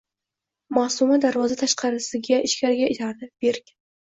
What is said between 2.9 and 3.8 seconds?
itardi. Berk.